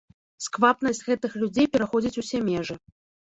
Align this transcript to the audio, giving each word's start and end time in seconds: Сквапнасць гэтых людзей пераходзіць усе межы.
Сквапнасць 0.45 1.01
гэтых 1.09 1.31
людзей 1.41 1.69
пераходзіць 1.75 2.19
усе 2.23 2.43
межы. 2.49 2.79